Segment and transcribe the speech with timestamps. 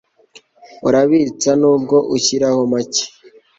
[0.87, 3.05] Urabitsa nubwo ushyiraho macye